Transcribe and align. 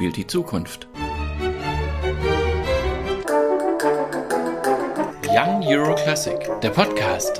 spielt 0.00 0.16
die 0.16 0.26
Zukunft. 0.26 0.88
Young 5.28 5.62
Euro 5.66 5.94
Classic, 5.94 6.38
der 6.62 6.70
Podcast. 6.70 7.38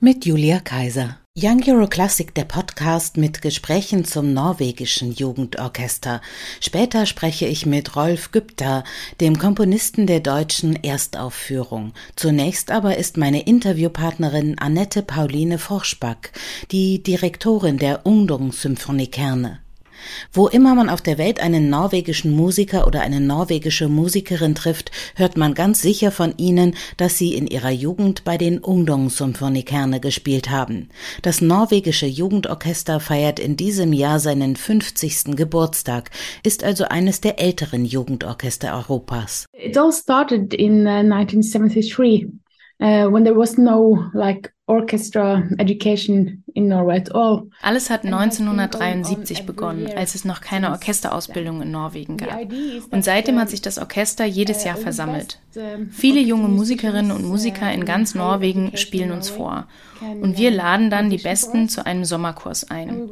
Mit 0.00 0.24
Julia 0.24 0.60
Kaiser. 0.60 1.18
Young 1.36 1.62
Euro 1.68 1.86
Classic, 1.86 2.34
der 2.34 2.46
Podcast 2.46 3.18
mit 3.18 3.42
Gesprächen 3.42 4.06
zum 4.06 4.32
norwegischen 4.32 5.12
Jugendorchester. 5.12 6.22
Später 6.62 7.04
spreche 7.04 7.44
ich 7.44 7.66
mit 7.66 7.94
Rolf 7.94 8.32
Güpter, 8.32 8.84
dem 9.20 9.38
Komponisten 9.38 10.06
der 10.06 10.20
deutschen 10.20 10.82
Erstaufführung. 10.82 11.92
Zunächst 12.16 12.70
aber 12.70 12.96
ist 12.96 13.18
meine 13.18 13.42
Interviewpartnerin 13.42 14.58
Annette 14.58 15.02
Pauline 15.02 15.58
Forschback, 15.58 16.32
die 16.70 17.02
Direktorin 17.02 17.76
der 17.76 18.06
Ungdomssymphonie 18.06 19.08
Kerne. 19.08 19.60
Wo 20.32 20.48
immer 20.48 20.74
man 20.74 20.88
auf 20.88 21.00
der 21.00 21.18
Welt 21.18 21.40
einen 21.40 21.70
norwegischen 21.70 22.34
Musiker 22.34 22.86
oder 22.86 23.00
eine 23.00 23.20
norwegische 23.20 23.88
Musikerin 23.88 24.54
trifft, 24.54 24.90
hört 25.14 25.36
man 25.36 25.54
ganz 25.54 25.82
sicher 25.82 26.10
von 26.10 26.34
ihnen, 26.36 26.74
dass 26.96 27.18
sie 27.18 27.34
in 27.34 27.46
ihrer 27.46 27.70
Jugend 27.70 28.24
bei 28.24 28.38
den 28.38 28.58
Ungdomssymfonikerne 28.58 30.00
gespielt 30.00 30.50
haben. 30.50 30.88
Das 31.22 31.40
norwegische 31.40 32.06
Jugendorchester 32.06 33.00
feiert 33.00 33.38
in 33.38 33.56
diesem 33.56 33.92
Jahr 33.92 34.20
seinen 34.20 34.56
50. 34.56 35.36
Geburtstag, 35.36 36.10
ist 36.42 36.64
also 36.64 36.84
eines 36.84 37.20
der 37.20 37.40
älteren 37.40 37.84
Jugendorchester 37.84 38.74
Europas. 38.74 39.46
It 39.52 39.76
all 39.76 39.92
started 39.92 40.54
in 40.54 40.86
uh, 40.86 41.02
1973 41.02 42.26
uh, 42.80 43.10
when 43.10 43.24
there 43.24 43.36
was 43.36 43.58
no 43.58 44.04
like 44.12 44.52
orchestra 44.70 45.42
education 45.58 46.44
in 46.54 46.68
Norway 46.68 46.98
at 46.98 47.14
all. 47.14 47.48
Alles 47.60 47.90
hat 47.90 48.04
1973 48.04 49.44
begonnen, 49.44 49.88
als 49.96 50.14
es 50.14 50.24
noch 50.24 50.40
keine 50.40 50.70
Orchesterausbildung 50.70 51.62
in 51.62 51.72
Norwegen 51.72 52.16
gab. 52.16 52.40
Und 52.90 53.04
seitdem 53.04 53.38
hat 53.38 53.50
sich 53.50 53.60
das 53.60 53.78
Orchester 53.78 54.24
jedes 54.24 54.64
Jahr 54.64 54.76
versammelt. 54.76 55.40
Viele 55.90 56.20
junge 56.20 56.48
Musikerinnen 56.48 57.10
und 57.10 57.24
Musiker 57.24 57.72
in 57.72 57.84
ganz 57.84 58.14
Norwegen 58.14 58.76
spielen 58.76 59.10
uns 59.10 59.28
vor. 59.28 59.66
Und 60.00 60.38
wir 60.38 60.50
laden 60.50 60.88
dann 60.88 61.10
die 61.10 61.18
Besten 61.18 61.68
zu 61.68 61.84
einem 61.84 62.04
Sommerkurs 62.04 62.70
ein. 62.70 63.10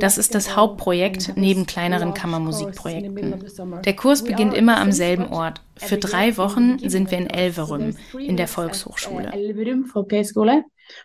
Das 0.00 0.18
ist 0.18 0.34
das 0.34 0.56
Hauptprojekt 0.56 1.34
neben 1.36 1.66
kleineren 1.66 2.14
Kammermusikprojekten. 2.14 3.44
Der 3.84 3.94
Kurs 3.94 4.24
beginnt 4.24 4.54
immer 4.54 4.78
am 4.78 4.92
selben 4.92 5.28
Ort. 5.28 5.60
Für 5.76 5.98
drei 5.98 6.36
Wochen 6.38 6.78
sind 6.88 7.10
wir 7.10 7.18
in 7.18 7.28
Elverum, 7.28 7.94
in 8.18 8.36
der 8.36 8.48
Volkshochschule. 8.48 9.32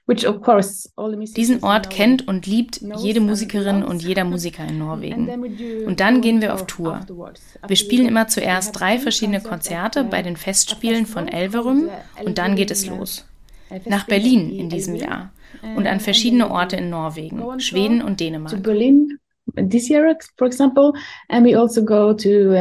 Diesen 0.08 1.64
Ort 1.64 1.90
kennt 1.90 2.28
und 2.28 2.46
liebt 2.46 2.82
jede 2.98 3.20
Musikerin 3.20 3.84
und 3.84 4.04
jeder 4.04 4.24
Musiker 4.32 4.68
in 4.68 4.78
Norwegen. 4.78 5.86
Und 5.86 6.00
dann 6.00 6.22
gehen 6.22 6.42
wir 6.42 6.54
auf 6.54 6.66
Tour. 6.68 7.02
Wir 7.68 7.76
spielen 7.76 8.08
immer 8.08 8.28
zuerst 8.28 8.80
drei 8.80 9.00
verschiedene 9.00 9.42
Konzerte 9.42 10.04
bei 10.04 10.22
den 10.22 10.38
Festspielen 10.38 11.06
von 11.06 11.28
Elverum 11.28 11.90
und 12.24 12.38
dann 12.38 12.56
geht 12.56 12.72
es 12.72 12.86
los. 12.88 13.26
Nach 13.86 14.06
Berlin 14.06 14.52
in 14.52 14.70
diesem 14.70 14.96
Jahr 14.96 15.32
und 15.76 15.88
an 15.88 16.00
verschiedene 16.00 16.52
Orte 16.52 16.76
in 16.78 16.90
Norwegen, 16.90 17.60
Schweden 17.60 18.02
und 18.02 18.20
Dänemark. 18.20 18.64
This 19.56 19.90
year, 19.90 20.16
for 20.38 20.48
example, 20.48 20.94
and 21.28 21.44
we 21.44 21.56
also 21.56 21.84
go 21.84 22.14
to 22.14 22.54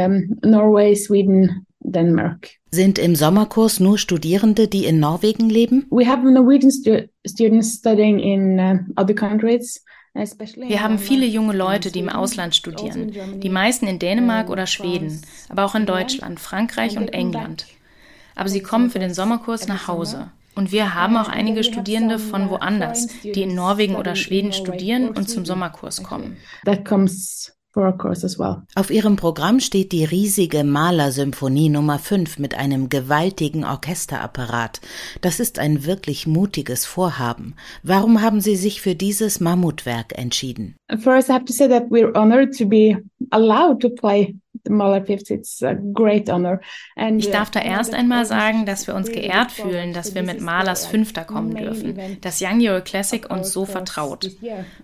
Norway, 0.42 0.94
Sweden, 0.94 1.66
Denmark. 1.84 2.59
Sind 2.72 2.98
im 2.98 3.16
Sommerkurs 3.16 3.80
nur 3.80 3.98
Studierende, 3.98 4.68
die 4.68 4.84
in 4.84 5.00
Norwegen 5.00 5.50
leben? 5.50 5.86
We 5.90 6.06
have 6.06 6.22
Norwegian 6.22 6.70
stu 6.70 7.08
students 7.26 7.74
studying 7.74 8.18
in 8.20 8.58
uh, 8.58 9.00
other 9.00 9.14
countries. 9.14 9.84
Wir 10.14 10.82
haben 10.82 10.98
viele 10.98 11.26
junge 11.26 11.52
Leute, 11.52 11.92
die 11.92 12.00
im 12.00 12.08
Ausland 12.08 12.56
studieren, 12.56 13.12
die 13.40 13.48
meisten 13.48 13.86
in 13.86 14.00
Dänemark 14.00 14.50
oder 14.50 14.66
Schweden, 14.66 15.22
aber 15.48 15.64
auch 15.64 15.76
in 15.76 15.86
Deutschland, 15.86 16.40
Frankreich 16.40 16.96
und 16.96 17.12
England. 17.12 17.66
Aber 18.34 18.48
sie 18.48 18.60
kommen 18.60 18.90
für 18.90 18.98
den 18.98 19.14
Sommerkurs 19.14 19.68
nach 19.68 19.86
Hause. 19.86 20.32
Und 20.56 20.72
wir 20.72 20.94
haben 20.94 21.16
auch 21.16 21.28
einige 21.28 21.62
Studierende 21.62 22.18
von 22.18 22.50
woanders, 22.50 23.06
die 23.22 23.42
in 23.42 23.54
Norwegen 23.54 23.94
oder 23.94 24.16
Schweden 24.16 24.52
studieren 24.52 25.10
und 25.10 25.28
zum 25.28 25.44
Sommerkurs 25.44 26.02
kommen. 26.02 26.36
That 26.64 26.84
comes 26.84 27.52
Well. 27.72 28.62
Auf 28.74 28.90
ihrem 28.90 29.14
Programm 29.14 29.60
steht 29.60 29.92
die 29.92 30.04
riesige 30.04 30.64
Malersymphonie 30.64 31.68
Nummer 31.68 32.00
5 32.00 32.40
mit 32.40 32.54
einem 32.54 32.88
gewaltigen 32.88 33.64
Orchesterapparat. 33.64 34.80
Das 35.20 35.38
ist 35.38 35.60
ein 35.60 35.84
wirklich 35.84 36.26
mutiges 36.26 36.84
Vorhaben. 36.84 37.54
Warum 37.84 38.22
haben 38.22 38.40
Sie 38.40 38.56
sich 38.56 38.80
für 38.80 38.96
dieses 38.96 39.38
Mammutwerk 39.38 40.18
entschieden? 40.18 40.74
First, 40.98 41.30
I 41.30 41.34
have 41.34 41.44
to 41.44 41.52
say 41.52 41.68
that 41.68 41.90
we're 41.90 42.12
honored 42.16 42.56
to 42.58 42.66
be 42.66 42.96
allowed 43.30 43.80
to 43.80 43.90
play 43.90 44.34
ich 47.16 47.30
darf 47.30 47.50
da 47.50 47.60
erst 47.60 47.94
einmal 47.94 48.26
sagen, 48.26 48.66
dass 48.66 48.86
wir 48.86 48.94
uns 48.94 49.10
geehrt 49.10 49.52
fühlen, 49.52 49.92
dass 49.92 50.14
wir 50.14 50.22
mit 50.22 50.40
Malers 50.40 50.86
Fünfter 50.86 51.24
kommen 51.24 51.54
dürfen, 51.54 51.98
dass 52.20 52.42
Young 52.42 52.60
Euro 52.60 52.82
Classic 52.82 53.28
uns 53.30 53.52
so 53.52 53.64
vertraut. 53.64 54.30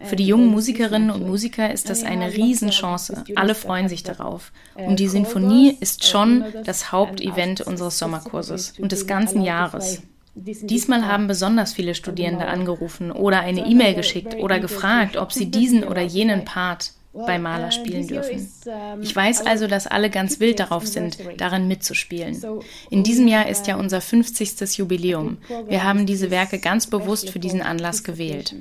Für 0.01 0.17
die 0.17 0.27
jungen 0.27 0.49
Musikerinnen 0.49 1.11
und 1.11 1.27
Musiker 1.27 1.73
ist 1.73 1.91
das 1.91 2.05
eine 2.05 2.33
Riesenchance. 2.33 3.25
Alle 3.35 3.55
freuen 3.55 3.89
sich 3.89 4.03
darauf. 4.03 4.53
Und 4.75 4.99
die 4.99 5.09
Sinfonie 5.09 5.77
ist 5.81 6.07
schon 6.07 6.45
das 6.65 6.93
Hauptevent 6.93 7.61
unseres 7.61 7.99
Sommerkurses 7.99 8.75
und 8.79 8.93
des 8.93 9.07
ganzen 9.07 9.43
Jahres. 9.43 10.03
Diesmal 10.39 11.07
haben 11.07 11.27
besonders 11.27 11.73
viele 11.73 11.95
Studierende 11.95 12.47
angerufen 12.47 13.11
oder 13.11 13.41
eine 13.41 13.67
E-Mail 13.67 13.95
geschickt 13.95 14.37
oder 14.37 14.61
gefragt, 14.61 15.17
ob 15.17 15.33
sie 15.33 15.47
diesen 15.51 15.83
oder 15.83 16.03
jenen 16.03 16.45
Part 16.45 16.93
bei 17.15 17.39
Maler 17.39 17.71
spielen 17.71 18.07
dürfen. 18.07 18.47
Ich 19.01 19.17
weiß 19.17 19.47
also, 19.47 19.67
dass 19.67 19.87
alle 19.87 20.11
ganz 20.11 20.39
wild 20.39 20.61
darauf 20.61 20.87
sind, 20.87 21.19
darin 21.39 21.67
mitzuspielen. 21.67 22.39
In 22.91 23.03
diesem 23.03 23.27
Jahr 23.27 23.49
ist 23.49 23.67
ja 23.67 23.77
unser 23.77 24.03
50. 24.03 24.77
Jubiläum. 24.77 25.39
Wir 25.67 25.85
haben 25.85 26.05
diese 26.05 26.31
Werke 26.31 26.59
ganz 26.59 26.87
bewusst 26.87 27.31
für 27.31 27.39
diesen 27.39 27.63
Anlass 27.63 28.05
gewählt. 28.05 28.55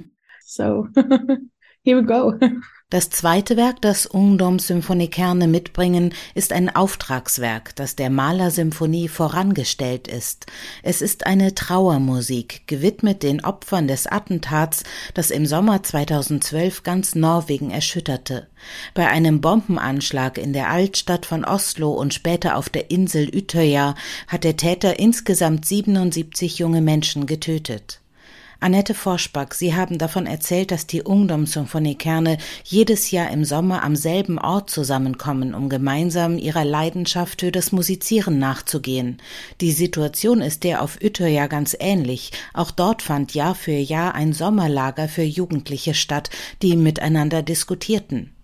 So, 0.46 0.88
here 1.85 1.97
we 1.97 2.03
go. 2.03 2.38
Das 2.91 3.09
zweite 3.09 3.57
Werk, 3.57 3.81
das 3.81 4.06
Ungdomssymphoniekerne 4.06 5.47
mitbringen, 5.47 6.13
ist 6.35 6.53
ein 6.53 6.73
Auftragswerk, 6.73 7.75
das 7.75 7.96
der 7.96 8.12
Malersymphonie 8.12 9.07
vorangestellt 9.07 10.07
ist. 10.07 10.46
Es 10.84 11.01
ist 11.01 11.25
eine 11.25 11.56
Trauermusik, 11.56 12.68
gewidmet 12.68 13.23
den 13.23 13.44
Opfern 13.44 13.88
des 13.88 14.06
Attentats, 14.06 14.84
das 15.16 15.31
im 15.31 15.47
Sommer 15.47 15.81
2012 15.81 16.84
ganz 16.84 17.16
Norwegen 17.16 17.72
erschütterte. 17.72 18.47
Bei 18.94 19.09
einem 19.09 19.41
Bombenanschlag 19.41 20.38
in 20.38 20.53
der 20.53 20.69
Altstadt 20.69 21.25
von 21.25 21.44
Oslo 21.44 21.91
und 21.91 22.13
später 22.13 22.56
auf 22.56 22.69
der 22.69 22.91
Insel 22.91 23.35
Utøya 23.35 23.96
hat 24.28 24.44
der 24.44 24.57
Täter 24.57 25.00
insgesamt 25.00 25.66
77 25.66 26.59
junge 26.59 26.81
Menschen 26.81 27.25
getötet. 27.25 28.00
Annette 28.66 28.96
Forschback, 28.96 29.53
Sie 29.53 29.76
haben 29.76 30.00
davon 30.00 30.26
erzählt, 30.26 30.72
dass 30.72 30.88
die 30.88 31.03
Ungdomssymphonie-Kerne 31.03 32.40
jedes 32.64 33.12
Jahr 33.12 33.30
im 33.30 33.46
Sommer 33.46 33.84
am 33.84 33.96
selben 33.96 34.40
Ort 34.40 34.72
zusammenkommen, 34.72 35.53
um 35.53 35.70
gemeinsam 35.70 36.40
ihrer 36.40 36.66
Leidenschaft 36.66 37.42
für 37.42 37.52
das 37.52 37.72
Musizieren 37.72 38.40
nachzugehen. 38.40 39.22
Die 39.62 39.72
Situation 39.72 40.42
ist 40.42 40.64
der 40.64 40.81
auf 40.81 40.98
Utøya 41.00 41.46
ganz 41.46 41.78
ähnlich. 41.80 42.31
Auch 42.56 42.72
dort 42.72 43.03
fand 43.03 43.36
Jahr 43.36 43.53
für 43.53 43.70
Jahr 43.70 44.16
ein 44.16 44.34
Sommerlager 44.34 45.09
für 45.09 45.22
Jugendliche 45.22 45.94
statt, 45.94 46.32
die 46.64 46.76
miteinander 46.76 47.44
diskutierten. 47.44 48.34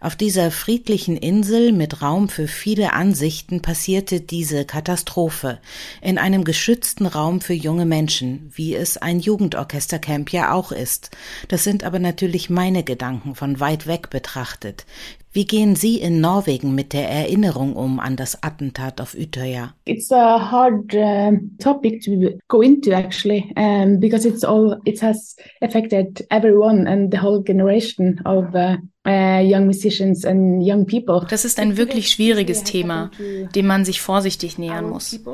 Auf 0.00 0.16
dieser 0.16 0.50
friedlichen 0.50 1.16
Insel 1.16 1.72
mit 1.72 2.02
Raum 2.02 2.28
für 2.28 2.48
viele 2.48 2.92
Ansichten 2.92 3.62
passierte 3.62 4.20
diese 4.20 4.64
Katastrophe 4.64 5.58
in 6.00 6.18
einem 6.18 6.44
geschützten 6.44 7.06
Raum 7.06 7.40
für 7.40 7.54
junge 7.54 7.86
Menschen, 7.86 8.50
wie 8.54 8.74
es 8.74 8.96
ein 8.96 9.20
Jugendorchestercamp 9.20 10.32
ja 10.32 10.52
auch 10.52 10.72
ist. 10.72 11.10
Das 11.48 11.64
sind 11.64 11.84
aber 11.84 11.98
natürlich 11.98 12.50
meine 12.50 12.82
Gedanken 12.84 13.34
von 13.34 13.60
weit 13.60 13.86
weg 13.86 14.10
betrachtet. 14.10 14.86
Wie 15.32 15.44
gehen 15.44 15.76
Sie 15.76 16.00
in 16.00 16.20
Norwegen 16.20 16.74
mit 16.74 16.92
der 16.92 17.08
Erinnerung 17.08 17.76
um 17.76 18.00
an 18.00 18.16
das 18.16 18.42
Attentat 18.42 19.00
auf 19.00 19.14
Utøya? 19.14 19.74
It's 19.84 20.10
a 20.10 20.50
hard 20.50 20.92
uh, 20.92 21.38
topic 21.60 22.00
to 22.02 22.36
go 22.48 22.62
into 22.62 22.90
actually, 22.90 23.52
um, 23.56 24.00
because 24.00 24.26
it's 24.26 24.42
all 24.42 24.80
it 24.84 25.00
has 25.00 25.36
affected 25.60 26.26
everyone 26.30 26.88
and 26.88 27.12
the 27.12 27.22
whole 27.22 27.44
generation 27.44 28.20
of 28.24 28.52
uh, 28.56 28.78
Uh, 29.02 29.40
das 31.30 31.44
ist 31.46 31.58
ein 31.58 31.78
wirklich 31.78 32.10
schwieriges 32.10 32.64
Thema, 32.64 33.10
dem 33.54 33.66
man 33.66 33.86
sich 33.86 34.02
vorsichtig 34.02 34.58
nähern 34.58 34.90
muss. 34.90 35.18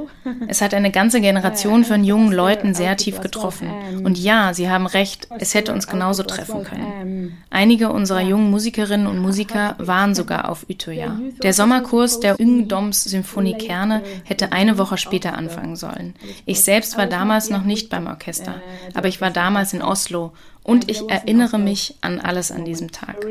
Es 0.49 0.63
hat 0.63 0.73
eine 0.75 0.93
ganze 0.93 1.21
Generation 1.21 1.85
von 1.85 2.05
jungen 2.05 2.33
Leuten 2.33 2.75
sehr 2.75 2.97
tief 2.97 3.21
getroffen. 3.21 3.69
Und 4.05 4.19
ja, 4.19 4.55
Sie 4.55 4.71
haben 4.71 4.87
recht, 4.87 5.27
es 5.39 5.55
hätte 5.55 5.73
uns 5.73 5.89
genauso 5.89 6.23
treffen 6.23 6.63
können. 6.63 7.39
Einige 7.51 7.91
unserer 7.91 8.21
jungen 8.21 8.51
Musikerinnen 8.51 9.09
und 9.09 9.19
Musiker 9.19 9.75
waren 9.79 10.15
sogar 10.15 10.49
auf 10.49 10.67
Utøya. 10.71 11.19
Der 11.43 11.53
Sommerkurs 11.53 12.21
der 12.21 12.39
Ungdoms 12.39 13.03
Symphonie 13.05 13.55
Kerne 13.55 14.03
hätte 14.25 14.53
eine 14.53 14.79
Woche 14.79 14.99
später 14.99 15.35
anfangen 15.35 15.75
sollen. 15.75 16.15
Ich 16.45 16.61
selbst 16.61 16.97
war 16.97 17.07
damals 17.07 17.51
noch 17.51 17.65
nicht 17.65 17.91
beim 17.91 18.07
Orchester, 18.07 18.63
aber 18.95 19.09
ich 19.09 19.21
war 19.21 19.31
damals 19.31 19.73
in 19.73 19.83
Oslo 19.83 20.33
Und 20.67 20.91
ich 20.91 21.09
erinnere 21.09 21.61
mich 21.61 21.95
an 22.01 22.19
alles 22.19 22.51
an 22.51 22.65
diesem 22.65 22.91
Tag. 22.91 23.25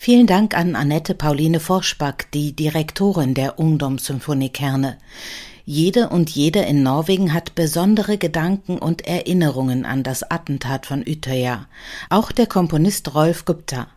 Vielen 0.00 0.26
Dank 0.26 0.56
an 0.56 0.76
Annette 0.76 1.14
Pauline 1.14 1.60
Forschback, 1.60 2.30
die 2.32 2.56
Direktorin 2.56 3.34
der 3.34 3.58
Ungdomssymphonie 3.58 4.48
Kerne. 4.48 4.96
Jede 5.66 6.08
und 6.08 6.30
jeder 6.30 6.66
in 6.66 6.82
Norwegen 6.82 7.34
hat 7.34 7.54
besondere 7.54 8.16
Gedanken 8.16 8.78
und 8.78 9.06
Erinnerungen 9.06 9.84
an 9.84 10.04
das 10.04 10.22
Attentat 10.30 10.86
von 10.86 11.00
Utøya. 11.06 11.66
Auch 12.08 12.32
der 12.32 12.46
Komponist 12.46 13.14
Rolf 13.14 13.44
Gupta. 13.44 13.88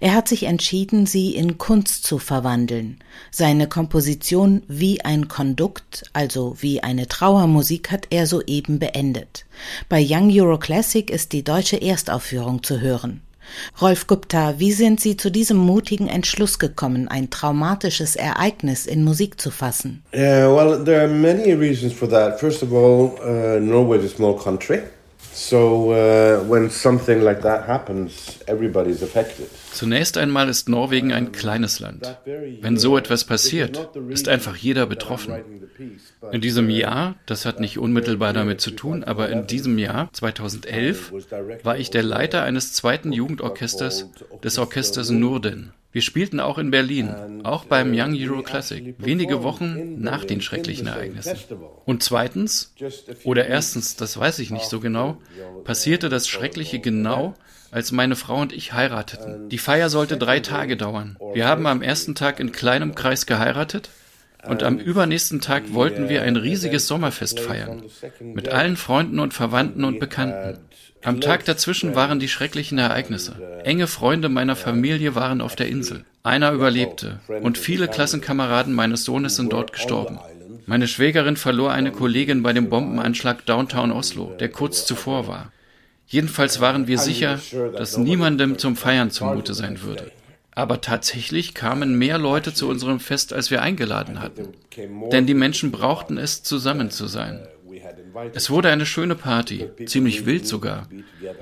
Er 0.00 0.14
hat 0.14 0.28
sich 0.28 0.44
entschieden, 0.44 1.06
sie 1.06 1.34
in 1.34 1.58
Kunst 1.58 2.06
zu 2.06 2.18
verwandeln. 2.18 2.98
Seine 3.30 3.68
Komposition 3.68 4.62
wie 4.68 5.04
ein 5.04 5.28
Kondukt, 5.28 6.04
also 6.12 6.56
wie 6.60 6.82
eine 6.82 7.08
Trauermusik, 7.08 7.90
hat 7.90 8.06
er 8.10 8.26
soeben 8.26 8.78
beendet. 8.78 9.46
Bei 9.88 10.04
Young 10.06 10.30
Euro 10.32 10.58
Classic 10.58 11.10
ist 11.10 11.32
die 11.32 11.44
deutsche 11.44 11.80
Erstaufführung 11.80 12.62
zu 12.62 12.80
hören. 12.80 13.22
Rolf 13.80 14.06
Gupta, 14.06 14.58
wie 14.58 14.72
sind 14.72 15.00
Sie 15.00 15.16
zu 15.16 15.30
diesem 15.30 15.56
mutigen 15.56 16.08
Entschluss 16.08 16.58
gekommen, 16.58 17.08
ein 17.08 17.30
traumatisches 17.30 18.16
Ereignis 18.16 18.86
in 18.86 19.04
Musik 19.04 19.40
zu 19.40 19.50
fassen? 19.50 20.02
Uh, 20.12 20.18
well, 20.18 20.84
there 20.84 21.00
are 21.00 21.08
many 21.08 21.52
reasons 21.52 21.92
for 21.92 22.08
that. 22.08 22.38
First 22.40 22.62
of 22.62 22.72
all, 22.72 23.18
uh, 23.22 23.58
Norway 23.60 23.98
is 23.98 24.12
a 24.12 24.16
small 24.16 24.34
country. 24.34 24.82
So 25.40 25.92
uh, 25.92 26.42
when 26.50 26.68
something 26.68 27.22
like 27.22 27.42
that 27.42 27.68
happens, 27.68 28.40
everybody's 28.46 29.04
affected. 29.04 29.46
Zunächst 29.72 30.18
einmal 30.18 30.48
ist 30.48 30.68
Norwegen 30.68 31.12
ein 31.12 31.30
kleines 31.30 31.78
Land. 31.78 32.18
Wenn 32.60 32.76
so 32.76 32.98
etwas 32.98 33.22
passiert, 33.22 33.88
ist 34.08 34.28
einfach 34.28 34.56
jeder 34.56 34.86
betroffen. 34.86 35.34
In 36.32 36.40
diesem 36.40 36.68
Jahr, 36.68 37.14
das 37.26 37.46
hat 37.46 37.60
nicht 37.60 37.78
unmittelbar 37.78 38.32
damit 38.32 38.60
zu 38.60 38.72
tun, 38.72 39.04
aber 39.04 39.28
in 39.28 39.46
diesem 39.46 39.78
Jahr, 39.78 40.08
2011, 40.12 41.12
war 41.62 41.78
ich 41.78 41.90
der 41.90 42.02
Leiter 42.02 42.42
eines 42.42 42.72
zweiten 42.72 43.12
Jugendorchesters 43.12 44.10
des 44.42 44.58
Orchesters 44.58 45.10
Nurden. 45.10 45.72
Wir 45.98 46.02
spielten 46.02 46.38
auch 46.38 46.58
in 46.58 46.70
Berlin, 46.70 47.42
auch 47.42 47.64
beim 47.64 47.92
Young 47.92 48.14
Euro 48.16 48.44
Classic, 48.44 48.94
wenige 48.98 49.42
Wochen 49.42 50.00
nach 50.00 50.24
den 50.24 50.40
schrecklichen 50.40 50.86
Ereignissen. 50.86 51.36
Und 51.86 52.04
zweitens, 52.04 52.72
oder 53.24 53.48
erstens, 53.48 53.96
das 53.96 54.16
weiß 54.16 54.38
ich 54.38 54.52
nicht 54.52 54.66
so 54.66 54.78
genau, 54.78 55.16
passierte 55.64 56.08
das 56.08 56.28
Schreckliche 56.28 56.78
genau, 56.78 57.34
als 57.72 57.90
meine 57.90 58.14
Frau 58.14 58.40
und 58.40 58.52
ich 58.52 58.74
heirateten. 58.74 59.48
Die 59.48 59.58
Feier 59.58 59.90
sollte 59.90 60.16
drei 60.16 60.38
Tage 60.38 60.76
dauern. 60.76 61.16
Wir 61.34 61.48
haben 61.48 61.66
am 61.66 61.82
ersten 61.82 62.14
Tag 62.14 62.38
in 62.38 62.52
kleinem 62.52 62.94
Kreis 62.94 63.26
geheiratet 63.26 63.90
und 64.46 64.62
am 64.62 64.78
übernächsten 64.78 65.40
Tag 65.40 65.74
wollten 65.74 66.08
wir 66.08 66.22
ein 66.22 66.36
riesiges 66.36 66.86
Sommerfest 66.86 67.40
feiern. 67.40 67.82
Mit 68.20 68.50
allen 68.50 68.76
Freunden 68.76 69.18
und 69.18 69.34
Verwandten 69.34 69.82
und 69.82 69.98
Bekannten. 69.98 70.60
Am 71.04 71.20
Tag 71.20 71.44
dazwischen 71.44 71.94
waren 71.94 72.18
die 72.18 72.28
schrecklichen 72.28 72.78
Ereignisse. 72.78 73.60
Enge 73.64 73.86
Freunde 73.86 74.28
meiner 74.28 74.56
Familie 74.56 75.14
waren 75.14 75.40
auf 75.40 75.56
der 75.56 75.68
Insel. 75.68 76.04
Einer 76.22 76.52
überlebte 76.52 77.20
und 77.42 77.56
viele 77.56 77.88
Klassenkameraden 77.88 78.74
meines 78.74 79.04
Sohnes 79.04 79.36
sind 79.36 79.52
dort 79.52 79.72
gestorben. 79.72 80.18
Meine 80.66 80.88
Schwägerin 80.88 81.36
verlor 81.36 81.72
eine 81.72 81.92
Kollegin 81.92 82.42
bei 82.42 82.52
dem 82.52 82.68
Bombenanschlag 82.68 83.46
Downtown 83.46 83.92
Oslo, 83.92 84.34
der 84.38 84.50
kurz 84.50 84.84
zuvor 84.84 85.26
war. 85.26 85.52
Jedenfalls 86.06 86.60
waren 86.60 86.86
wir 86.86 86.98
sicher, 86.98 87.38
dass 87.76 87.96
niemandem 87.96 88.58
zum 88.58 88.76
Feiern 88.76 89.10
zumute 89.10 89.54
sein 89.54 89.82
würde. 89.82 90.10
Aber 90.50 90.80
tatsächlich 90.80 91.54
kamen 91.54 91.96
mehr 91.96 92.18
Leute 92.18 92.52
zu 92.52 92.68
unserem 92.68 92.98
Fest, 92.98 93.32
als 93.32 93.50
wir 93.50 93.62
eingeladen 93.62 94.20
hatten. 94.20 94.48
Denn 95.12 95.24
die 95.24 95.34
Menschen 95.34 95.70
brauchten 95.70 96.18
es, 96.18 96.42
zusammen 96.42 96.90
zu 96.90 97.06
sein. 97.06 97.46
Es 98.34 98.50
wurde 98.50 98.70
eine 98.70 98.86
schöne 98.86 99.14
Party, 99.14 99.68
ziemlich 99.86 100.26
wild 100.26 100.46
sogar, 100.46 100.88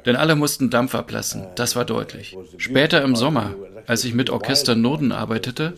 denn 0.05 0.17
alle 0.17 0.37
mussten 0.37 0.71
Dampf 0.71 0.95
ablassen, 0.95 1.47
das 1.55 1.77
war 1.77 1.85
deutlich. 1.85 2.37
Später 2.59 3.03
im 3.03 3.17
Sommer, 3.17 3.55
als 3.87 4.05
ich 4.05 4.15
mit 4.15 4.31
Orchester 4.31 4.75
Norden 4.75 5.13
arbeitete, 5.13 5.75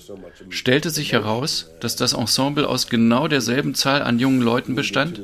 stellte 0.49 0.91
sich 0.91 1.13
heraus, 1.13 1.71
dass 1.81 1.97
das 1.97 2.13
Ensemble 2.13 2.69
aus 2.69 2.89
genau 2.89 3.29
derselben 3.29 3.75
Zahl 3.75 4.03
an 4.03 4.19
jungen 4.19 4.43
Leuten 4.43 4.75
bestand, 4.75 5.21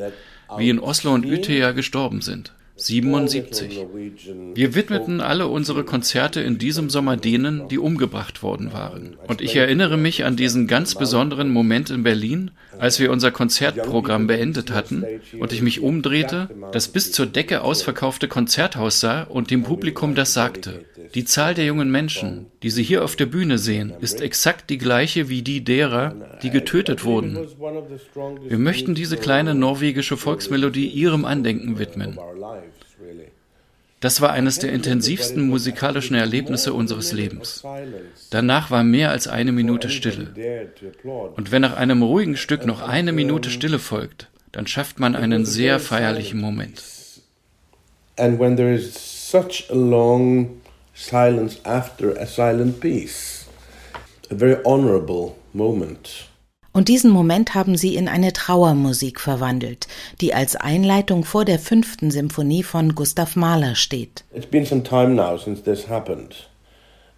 wie 0.57 0.71
in 0.71 0.81
Oslo 0.81 1.13
und 1.13 1.27
Utøya 1.27 1.73
gestorben 1.73 2.21
sind. 2.21 2.53
77. 2.77 3.87
Wir 4.55 4.75
widmeten 4.75 5.21
alle 5.21 5.47
unsere 5.47 5.85
Konzerte 5.85 6.41
in 6.41 6.59
diesem 6.59 6.91
Sommer 6.91 7.17
denen, 7.17 7.69
die 7.69 7.79
umgebracht 7.79 8.43
worden 8.43 8.73
waren. 8.73 9.17
Und 9.29 9.41
ich 9.41 9.55
erinnere 9.55 9.97
mich 9.97 10.25
an 10.25 10.35
diesen 10.37 10.67
ganz 10.67 10.97
besonderen 10.97 11.51
Moment 11.51 11.91
in 11.91 12.03
Berlin, 12.03 12.51
als 12.79 12.99
wir 12.99 13.13
unser 13.13 13.31
Konzertprogramm 13.31 14.27
beendet 14.27 14.73
hatten 14.73 15.05
und 15.39 15.53
ich 15.53 15.63
mich 15.63 15.81
umdrehte, 15.81 16.49
das 16.73 16.89
bis 16.89 17.13
zur 17.13 17.27
Decke 17.27 17.63
ausverkaufte 17.63 18.27
Konzerthaus 18.27 18.99
sah 18.99 19.23
und 19.23 19.53
dem 19.53 19.63
Publikum 19.63 20.17
das 20.17 20.35
sagte. 20.35 20.85
Die 21.15 21.25
Zahl 21.25 21.55
der 21.55 21.67
jungen 21.67 21.93
Menschen, 21.93 22.47
die 22.65 22.71
Sie 22.71 22.83
hier 22.83 23.05
auf 23.05 23.15
der 23.15 23.27
Bühne 23.27 23.59
sehen, 23.59 23.93
ist 24.01 24.21
exakt 24.21 24.69
die 24.69 24.79
gleiche 24.79 25.29
wie 25.29 25.43
die 25.43 25.63
derer, 25.63 26.39
die 26.43 26.51
getötet 26.51 27.05
wurden. 27.05 27.39
Wir 28.49 28.59
möchten 28.59 28.97
diese 28.97 29.17
kleine 29.17 29.55
norwegische 29.55 30.17
Volksmelodie 30.17 30.89
Ihrem 30.89 31.25
Andenken 31.25 31.79
widmen. 31.79 32.19
Das 34.05 34.21
war 34.21 34.33
eines 34.33 34.59
der 34.59 34.71
intensivsten 34.71 35.49
musikalischen 35.49 36.15
Erlebnisse 36.15 36.75
unseres 36.75 37.13
Lebens. 37.13 37.65
Danach 38.29 38.71
war 38.71 38.85
mehr 38.85 39.11
als 39.11 39.29
eine 39.29 39.51
Minute 39.51 39.89
Stille. 39.89 40.35
Und 41.37 41.51
wenn 41.51 41.63
nach 41.63 41.75
einem 41.75 42.03
ruhigen 42.03 42.37
Stück 42.37 42.67
noch 42.67 42.87
eine 42.87 43.13
Minute 43.13 43.49
Stille 43.49 43.79
folgt, 43.79 44.29
dann 44.53 44.67
schafft 44.67 45.01
man 45.01 45.17
einen 45.17 45.47
sehr 45.47 45.81
feierlichen 45.81 46.39
Moment. 46.39 46.83
And 48.19 48.39
when 48.39 48.57
there 48.57 48.75
is 48.75 48.93
such 48.93 49.71
a 49.71 49.75
long 49.75 50.61
silence 50.93 51.57
after 51.65 52.15
a 52.21 52.27
silent 52.27 52.81
piece, 52.81 53.47
a 54.31 54.35
very 54.35 54.59
honorable 54.67 55.35
moment. 55.55 56.29
Und 56.75 56.89
diesen 56.89 57.13
Moment 57.13 57.55
haben 57.55 57.77
sie 57.77 57.95
in 57.95 58.09
eine 58.09 58.33
Trauermusik 58.33 59.21
verwandelt, 59.21 59.87
die 60.21 60.35
als 60.35 60.57
Einleitung 60.57 61.25
vor 61.25 61.45
der 61.45 61.61
fünften 61.61 62.11
Symphonie 62.11 62.65
von 62.65 62.97
Gustav 62.97 63.37
Mahler 63.37 63.77
steht. 63.77 64.25
It's 64.35 64.45
been 64.45 64.67
some 64.67 64.83
time 64.83 65.15
now 65.15 65.39
since 65.39 65.63
this 65.63 65.89
happened. 65.89 66.49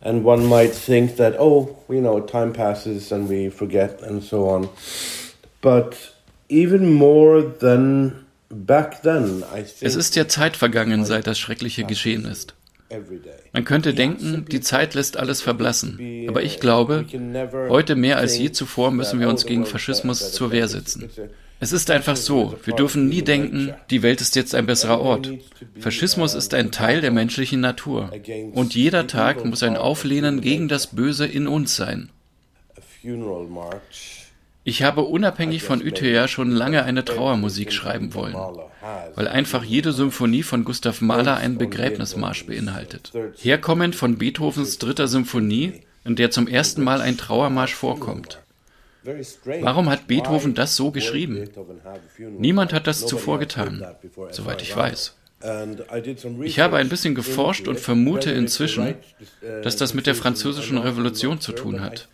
And 0.02 0.26
one 0.26 0.46
might 0.46 0.74
think 0.74 1.16
that, 1.16 1.40
oh, 1.40 1.74
you 1.88 2.02
know, 2.02 2.20
time 2.20 2.52
passes 2.52 3.10
and 3.10 3.30
we 3.30 3.50
forget 3.50 4.02
and 4.02 4.22
so 4.22 4.46
on. 4.46 4.68
But 5.62 5.96
even 6.50 6.92
more 6.92 7.42
than 7.42 8.26
back 8.50 9.00
then, 9.02 9.42
I 9.54 9.62
think. 9.62 9.82
Es 9.82 9.96
ist 9.96 10.16
ja 10.16 10.28
Zeit 10.28 10.58
vergangen, 10.58 11.06
seit 11.06 11.26
das 11.26 11.38
Schreckliche 11.38 11.84
geschehen 11.84 12.26
ist. 12.26 12.54
Man 13.52 13.64
könnte 13.64 13.94
denken, 13.94 14.44
die 14.50 14.60
Zeit 14.60 14.94
lässt 14.94 15.16
alles 15.16 15.40
verblassen. 15.40 16.26
Aber 16.28 16.42
ich 16.42 16.60
glaube, 16.60 17.04
heute 17.68 17.96
mehr 17.96 18.18
als 18.18 18.38
je 18.38 18.52
zuvor 18.52 18.90
müssen 18.90 19.20
wir 19.20 19.28
uns 19.28 19.46
gegen 19.46 19.66
Faschismus 19.66 20.32
zur 20.32 20.52
Wehr 20.52 20.68
setzen. 20.68 21.10
Es 21.58 21.72
ist 21.72 21.90
einfach 21.90 22.16
so, 22.16 22.54
wir 22.64 22.74
dürfen 22.74 23.08
nie 23.08 23.22
denken, 23.22 23.74
die 23.90 24.02
Welt 24.02 24.20
ist 24.20 24.36
jetzt 24.36 24.54
ein 24.54 24.66
besserer 24.66 25.00
Ort. 25.00 25.32
Faschismus 25.80 26.34
ist 26.34 26.52
ein 26.52 26.70
Teil 26.70 27.00
der 27.00 27.10
menschlichen 27.10 27.60
Natur. 27.60 28.12
Und 28.52 28.74
jeder 28.74 29.06
Tag 29.06 29.44
muss 29.44 29.62
ein 29.62 29.76
Auflehnen 29.76 30.42
gegen 30.42 30.68
das 30.68 30.88
Böse 30.88 31.26
in 31.26 31.48
uns 31.48 31.74
sein. 31.74 32.10
Ich 34.68 34.82
habe 34.82 35.02
unabhängig 35.02 35.62
von 35.62 35.80
Utøya 35.80 36.26
schon 36.26 36.50
lange 36.50 36.82
eine 36.82 37.04
Trauermusik 37.04 37.72
schreiben 37.72 38.14
wollen, 38.14 38.34
weil 39.14 39.28
einfach 39.28 39.62
jede 39.62 39.92
Symphonie 39.92 40.42
von 40.42 40.64
Gustav 40.64 41.00
Mahler 41.00 41.36
einen 41.36 41.56
Begräbnismarsch 41.56 42.46
beinhaltet. 42.46 43.12
Herkommend 43.36 43.94
von 43.94 44.18
Beethovens 44.18 44.78
dritter 44.78 45.06
Symphonie, 45.06 45.82
in 46.04 46.16
der 46.16 46.32
zum 46.32 46.48
ersten 46.48 46.82
Mal 46.82 47.00
ein 47.00 47.16
Trauermarsch 47.16 47.74
vorkommt. 47.74 48.40
Warum 49.60 49.88
hat 49.88 50.08
Beethoven 50.08 50.54
das 50.54 50.74
so 50.74 50.90
geschrieben? 50.90 51.48
Niemand 52.36 52.72
hat 52.72 52.88
das 52.88 53.06
zuvor 53.06 53.38
getan, 53.38 53.86
soweit 54.32 54.62
ich 54.62 54.76
weiß. 54.76 55.14
Ich 56.42 56.60
habe 56.60 56.76
ein 56.78 56.88
bisschen 56.88 57.14
geforscht 57.14 57.68
und 57.68 57.78
vermute 57.78 58.30
inzwischen, 58.30 58.94
dass 59.62 59.76
das 59.76 59.92
mit 59.92 60.06
der 60.06 60.14
französischen 60.14 60.78
Revolution 60.78 61.40
zu 61.40 61.52
tun 61.52 61.82
hat. 61.82 62.08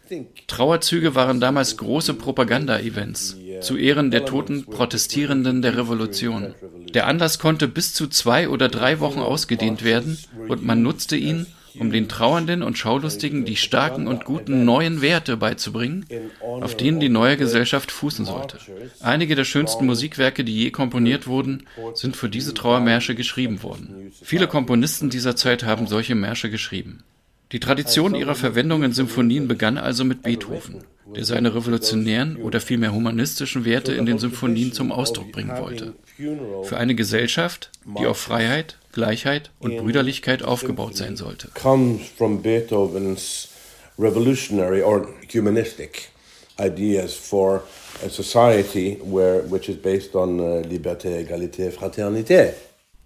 Trauerzüge 0.48 1.14
waren 1.14 1.40
damals 1.40 1.76
große 1.76 2.14
Propaganda-Events 2.14 3.36
zu 3.60 3.76
Ehren 3.76 4.10
der 4.10 4.24
toten 4.24 4.66
Protestierenden 4.66 5.62
der 5.62 5.76
Revolution. 5.76 6.54
Der 6.94 7.06
Anlass 7.06 7.38
konnte 7.38 7.68
bis 7.68 7.94
zu 7.94 8.08
zwei 8.08 8.48
oder 8.48 8.68
drei 8.68 8.98
Wochen 8.98 9.20
ausgedehnt 9.20 9.84
werden 9.84 10.18
und 10.48 10.64
man 10.64 10.82
nutzte 10.82 11.16
ihn, 11.16 11.46
um 11.78 11.90
den 11.90 12.08
Trauernden 12.08 12.62
und 12.62 12.78
Schaulustigen 12.78 13.44
die 13.44 13.56
starken 13.56 14.06
und 14.06 14.24
guten 14.24 14.64
neuen 14.64 15.02
Werte 15.02 15.36
beizubringen, 15.36 16.06
auf 16.40 16.76
denen 16.76 17.00
die 17.00 17.08
neue 17.08 17.36
Gesellschaft 17.36 17.90
fußen 17.90 18.24
sollte. 18.24 18.58
Einige 19.00 19.34
der 19.34 19.44
schönsten 19.44 19.86
Musikwerke, 19.86 20.44
die 20.44 20.56
je 20.56 20.70
komponiert 20.70 21.26
wurden, 21.26 21.66
sind 21.94 22.16
für 22.16 22.28
diese 22.28 22.54
Trauermärsche 22.54 23.14
geschrieben 23.14 23.62
worden. 23.62 24.12
Viele 24.22 24.46
Komponisten 24.46 25.10
dieser 25.10 25.36
Zeit 25.36 25.64
haben 25.64 25.86
solche 25.86 26.14
Märsche 26.14 26.50
geschrieben. 26.50 27.02
Die 27.52 27.60
Tradition 27.60 28.14
ihrer 28.14 28.34
Verwendung 28.34 28.82
in 28.82 28.92
Symphonien 28.92 29.46
begann 29.46 29.76
also 29.76 30.04
mit 30.04 30.22
Beethoven, 30.22 30.84
der 31.14 31.26
seine 31.26 31.54
revolutionären 31.54 32.36
oder 32.36 32.60
vielmehr 32.62 32.94
humanistischen 32.94 33.66
Werte 33.66 33.92
in 33.92 34.06
den 34.06 34.18
Symphonien 34.18 34.72
zum 34.72 34.90
Ausdruck 34.90 35.32
bringen 35.32 35.58
wollte. 35.58 35.92
Für 36.64 36.78
eine 36.78 36.94
Gesellschaft, 36.94 37.70
die 37.84 38.06
auf 38.06 38.16
Freiheit, 38.16 38.78
Gleichheit 38.92 39.50
und 39.58 39.76
Brüderlichkeit 39.78 40.42
aufgebaut 40.42 40.96
sein 40.96 41.16
sollte. 41.16 41.48
Comes 41.54 42.02
from 42.16 42.42
Beethoven's 42.42 43.48
revolutionary 43.98 44.82
or 44.82 45.08
humanistic 45.32 46.10
ideas 46.58 47.14
for 47.14 47.62
a 48.04 48.08
society 48.08 48.98
where, 49.02 49.42
which 49.50 49.68
is 49.68 49.76
based 49.76 50.14
on 50.14 50.38
uh, 50.38 50.62
liberté, 50.62 51.18
égalité, 51.18 51.70
fraternité. 51.70 52.54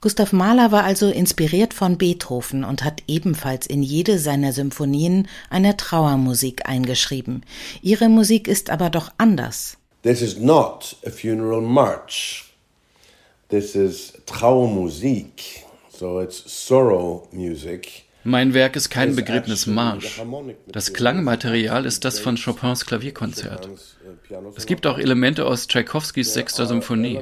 Gustav 0.02 0.32
Mahler 0.32 0.70
war 0.72 0.84
also 0.84 1.10
inspiriert 1.10 1.72
von 1.72 1.96
Beethoven 1.96 2.64
und 2.64 2.84
hat 2.84 3.02
ebenfalls 3.08 3.66
in 3.66 3.82
jede 3.82 4.18
seiner 4.18 4.52
Symphonien 4.52 5.26
eine 5.48 5.76
Trauermusik 5.76 6.68
eingeschrieben. 6.68 7.42
Ihre 7.82 8.08
Musik 8.08 8.46
ist 8.46 8.70
aber 8.70 8.90
doch 8.90 9.10
anders. 9.18 9.78
This 10.02 10.20
is 10.20 10.38
not 10.38 10.96
a 11.04 11.10
funeral 11.10 11.62
march. 11.62 12.44
This 13.48 13.74
is 13.74 14.12
Trauermusik. 14.26 15.65
So 15.98 16.20
it's 16.20 16.42
sorrow 16.46 17.26
music. 17.32 18.04
Mein 18.22 18.52
Werk 18.52 18.76
ist 18.76 18.90
kein 18.90 19.16
Begräbnismarsch. 19.16 20.20
Das 20.66 20.92
Klangmaterial 20.92 21.86
ist 21.86 22.04
das 22.04 22.18
von 22.18 22.36
Chopins 22.36 22.84
Klavierkonzert. 22.84 23.70
Es 24.56 24.66
gibt 24.66 24.86
auch 24.86 24.98
Elemente 24.98 25.46
aus 25.46 25.68
Tschaikowskis 25.68 26.34
sechster 26.34 26.66
Symphonie, 26.66 27.20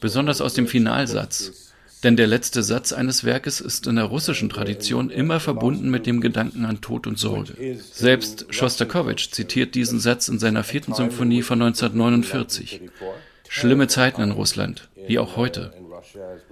besonders 0.00 0.40
aus 0.40 0.54
dem 0.54 0.68
Finalsatz. 0.68 1.72
Denn 2.04 2.16
der 2.16 2.28
letzte 2.28 2.62
Satz 2.62 2.92
eines 2.92 3.24
Werkes 3.24 3.60
ist 3.60 3.88
in 3.88 3.96
der 3.96 4.04
russischen 4.04 4.48
Tradition 4.48 5.10
immer 5.10 5.40
verbunden 5.40 5.90
mit 5.90 6.06
dem 6.06 6.20
Gedanken 6.20 6.66
an 6.66 6.80
Tod 6.80 7.08
und 7.08 7.18
Sorge. 7.18 7.54
Selbst 7.92 8.46
Schostakowitsch 8.50 9.32
zitiert 9.32 9.74
diesen 9.74 9.98
Satz 9.98 10.28
in 10.28 10.38
seiner 10.38 10.62
vierten 10.62 10.94
Symphonie 10.94 11.42
von 11.42 11.60
1949. 11.60 12.82
Schlimme 13.48 13.88
Zeiten 13.88 14.22
in 14.22 14.30
Russland, 14.30 14.88
wie 15.08 15.18
auch 15.18 15.36
heute. 15.36 15.72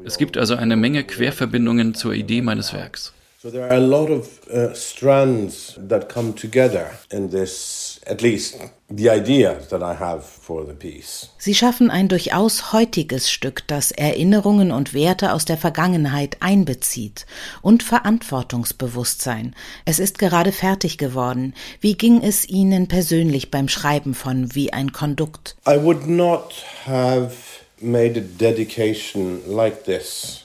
Es 0.04 0.18
gibt 0.18 0.36
also 0.36 0.54
eine 0.56 0.76
Menge 0.76 1.04
Querverbindungen 1.04 1.94
zur 1.94 2.14
Idee 2.14 2.42
meines 2.42 2.72
Werks. 2.72 3.12
So 3.46 3.52
there 3.52 3.64
are 3.64 3.76
a 3.76 3.78
lot 3.78 4.10
of 4.10 4.40
uh, 4.52 4.74
strands 4.74 5.78
that 5.88 6.08
come 6.08 6.34
together 6.34 6.90
in 7.12 7.30
this, 7.30 8.00
at 8.04 8.20
least 8.20 8.56
the 8.88 9.08
idea 9.08 9.60
that 9.70 9.82
I 9.82 9.94
have 9.94 10.24
for 10.24 10.66
the 10.66 10.72
piece. 10.72 11.28
Sie 11.38 11.54
schaffen 11.54 11.90
ein 11.90 12.08
durchaus 12.08 12.72
heutiges 12.72 13.30
Stück, 13.30 13.62
das 13.68 13.92
Erinnerungen 13.92 14.72
und 14.72 14.94
Werte 14.94 15.32
aus 15.32 15.44
der 15.44 15.58
Vergangenheit 15.58 16.38
einbezieht 16.40 17.26
und 17.62 17.84
Verantwortungsbewusstsein. 17.84 19.54
Es 19.84 20.00
ist 20.00 20.18
gerade 20.18 20.50
fertig 20.50 20.98
geworden. 20.98 21.54
Wie 21.80 21.94
ging 21.94 22.22
es 22.22 22.48
Ihnen 22.48 22.88
persönlich 22.88 23.52
beim 23.52 23.68
Schreiben 23.68 24.14
von 24.14 24.56
Wie 24.56 24.72
ein 24.72 24.92
Kondukt? 24.92 25.56
I 25.68 25.76
would 25.80 26.08
not 26.08 26.64
have 26.84 27.32
made 27.80 28.18
a 28.18 28.22
dedication 28.22 29.40
like 29.46 29.84
this 29.84 30.44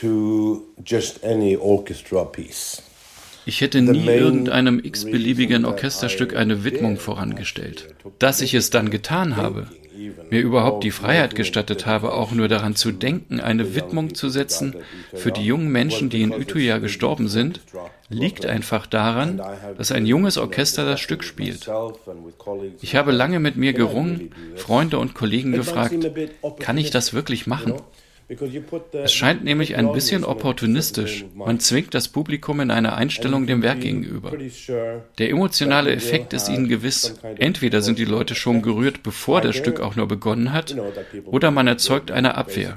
to 0.00 0.62
just 0.84 1.22
any 1.24 1.56
orchestra 1.56 2.24
piece. 2.24 2.82
Ich 3.44 3.60
hätte 3.60 3.82
nie 3.82 4.06
irgendeinem 4.06 4.78
x-beliebigen 4.78 5.64
Orchesterstück 5.64 6.36
eine 6.36 6.62
Widmung 6.62 6.96
vorangestellt. 6.96 7.92
Dass 8.20 8.40
ich 8.40 8.54
es 8.54 8.70
dann 8.70 8.90
getan 8.90 9.36
habe, 9.36 9.66
mir 10.30 10.40
überhaupt 10.40 10.84
die 10.84 10.90
Freiheit 10.90 11.34
gestattet 11.34 11.86
habe, 11.86 12.12
auch 12.12 12.32
nur 12.32 12.48
daran 12.48 12.76
zu 12.76 12.92
denken, 12.92 13.40
eine 13.40 13.74
Widmung 13.74 14.14
zu 14.14 14.28
setzen 14.28 14.74
für 15.14 15.32
die 15.32 15.44
jungen 15.44 15.70
Menschen, 15.70 16.10
die 16.10 16.22
in 16.22 16.34
Utøya 16.34 16.78
gestorben 16.78 17.28
sind, 17.28 17.60
liegt 18.08 18.46
einfach 18.46 18.86
daran, 18.86 19.40
dass 19.76 19.92
ein 19.92 20.06
junges 20.06 20.38
Orchester 20.38 20.84
das 20.84 21.00
Stück 21.00 21.24
spielt. 21.24 21.70
Ich 22.80 22.96
habe 22.96 23.12
lange 23.12 23.40
mit 23.40 23.56
mir 23.56 23.72
gerungen, 23.72 24.34
Freunde 24.56 24.98
und 24.98 25.14
Kollegen 25.14 25.52
gefragt, 25.52 26.10
kann 26.60 26.78
ich 26.78 26.90
das 26.90 27.14
wirklich 27.14 27.46
machen? 27.46 27.74
Es 28.28 29.12
scheint 29.12 29.44
nämlich 29.44 29.76
ein 29.76 29.92
bisschen 29.92 30.24
opportunistisch. 30.24 31.24
Man 31.34 31.60
zwingt 31.60 31.94
das 31.94 32.08
Publikum 32.08 32.60
in 32.60 32.70
eine 32.70 32.94
Einstellung 32.94 33.46
dem 33.46 33.62
Werk 33.62 33.80
gegenüber. 33.80 34.32
Der 35.18 35.30
emotionale 35.30 35.92
Effekt 35.92 36.32
ist 36.32 36.48
ihnen 36.48 36.68
gewiss. 36.68 37.14
Entweder 37.38 37.82
sind 37.82 37.98
die 37.98 38.04
Leute 38.04 38.34
schon 38.34 38.62
gerührt, 38.62 39.02
bevor 39.02 39.40
das 39.40 39.56
Stück 39.56 39.80
auch 39.80 39.96
nur 39.96 40.08
begonnen 40.08 40.52
hat, 40.52 40.76
oder 41.24 41.50
man 41.50 41.66
erzeugt 41.66 42.10
eine 42.10 42.36
Abwehr. 42.36 42.76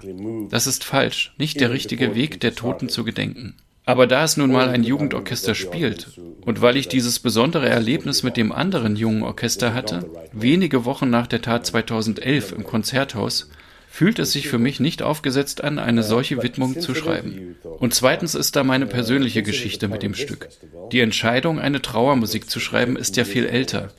Das 0.49 0.67
ist 0.67 0.83
falsch, 0.83 1.33
nicht 1.37 1.59
der 1.59 1.71
richtige 1.71 2.15
Weg, 2.15 2.39
der 2.39 2.55
Toten 2.55 2.89
zu 2.89 3.03
gedenken. 3.03 3.55
Aber 3.85 4.07
da 4.07 4.23
es 4.23 4.35
nun 4.35 4.51
mal 4.51 4.69
ein 4.69 4.83
Jugendorchester 4.83 5.53
spielt 5.53 6.19
und 6.41 6.61
weil 6.61 6.75
ich 6.75 6.87
dieses 6.87 7.19
besondere 7.19 7.69
Erlebnis 7.69 8.23
mit 8.23 8.35
dem 8.35 8.51
anderen 8.51 8.95
jungen 8.95 9.21
Orchester 9.21 9.75
hatte, 9.75 10.09
wenige 10.33 10.85
Wochen 10.85 11.11
nach 11.11 11.27
der 11.27 11.43
Tat 11.43 11.67
2011 11.67 12.51
im 12.51 12.63
Konzerthaus, 12.63 13.49
fühlt 13.95 14.19
es 14.19 14.33
sich 14.33 14.49
für 14.49 14.57
mich 14.57 14.81
nicht 14.81 15.01
aufgesetzt 15.01 15.63
an, 15.63 15.79
eine 15.79 16.03
solche 16.03 16.43
Widmung 16.43 16.81
zu 16.81 16.93
schreiben. 16.93 17.55
Und 17.63 17.93
zweitens 17.93 18.35
ist 18.35 18.57
da 18.57 18.65
meine 18.65 18.87
persönliche 18.87 19.41
Geschichte 19.41 19.87
mit 19.87 20.03
dem 20.03 20.15
Stück. 20.15 20.49
Die 20.91 20.99
Entscheidung, 20.99 21.59
eine 21.59 21.81
Trauermusik 21.81 22.49
zu 22.49 22.59
schreiben, 22.59 22.97
ist 22.97 23.15
ja 23.15 23.23
viel 23.23 23.45
älter. 23.45 23.93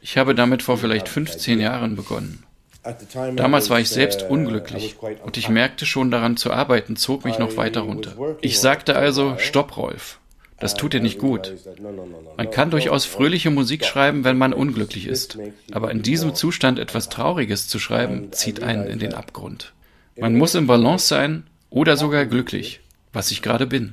Ich 0.00 0.16
habe 0.16 0.34
damit 0.34 0.62
vor 0.62 0.78
vielleicht 0.78 1.10
15 1.10 1.60
Jahren 1.60 1.94
begonnen. 1.94 2.42
Damals 3.36 3.68
war 3.68 3.80
ich 3.80 3.90
selbst 3.90 4.22
unglücklich 4.22 4.96
und 5.22 5.36
ich 5.36 5.50
merkte 5.50 5.84
schon 5.84 6.10
daran 6.10 6.38
zu 6.38 6.50
arbeiten, 6.50 6.96
zog 6.96 7.26
mich 7.26 7.38
noch 7.38 7.58
weiter 7.58 7.82
runter. 7.82 8.38
Ich 8.40 8.60
sagte 8.60 8.96
also, 8.96 9.34
stopp, 9.36 9.76
Rolf. 9.76 10.20
Das 10.62 10.74
tut 10.74 10.92
dir 10.92 11.00
nicht 11.00 11.18
gut. 11.18 11.52
Man 12.36 12.50
kann 12.52 12.70
durchaus 12.70 13.04
fröhliche 13.04 13.50
Musik 13.50 13.84
schreiben, 13.84 14.22
wenn 14.22 14.38
man 14.38 14.52
unglücklich 14.52 15.08
ist. 15.08 15.36
Aber 15.72 15.90
in 15.90 16.02
diesem 16.02 16.36
Zustand 16.36 16.78
etwas 16.78 17.08
Trauriges 17.08 17.66
zu 17.66 17.80
schreiben, 17.80 18.32
zieht 18.32 18.62
einen 18.62 18.86
in 18.86 19.00
den 19.00 19.12
Abgrund. 19.12 19.72
Man 20.16 20.36
muss 20.36 20.54
im 20.54 20.68
Balance 20.68 21.08
sein 21.08 21.48
oder 21.68 21.96
sogar 21.96 22.26
glücklich, 22.26 22.78
was 23.12 23.32
ich 23.32 23.42
gerade 23.42 23.66
bin. 23.66 23.92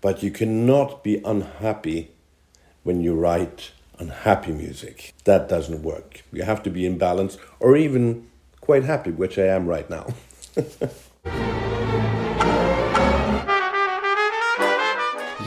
But 0.00 0.22
you 0.22 0.30
cannot 0.32 1.02
be 1.04 1.20
unhappy 1.22 2.08
when 2.82 3.00
you 3.00 3.14
write 3.14 3.72
unhappy 3.98 4.52
music. 4.52 5.12
That 5.24 5.50
doesn't 5.50 5.84
work. 5.84 6.24
You 6.32 6.44
have 6.44 6.62
to 6.64 6.70
be 6.70 6.84
in 6.84 6.98
balance 6.98 7.38
or 7.60 7.76
even 7.76 8.24
quite 8.60 8.84
happy, 8.84 9.12
which 9.16 9.38
I 9.38 9.48
am 9.48 9.68
right 9.68 9.88
now. 9.88 10.06